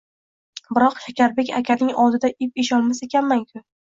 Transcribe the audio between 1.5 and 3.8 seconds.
akaning oldida ip esholmas ekanman-ku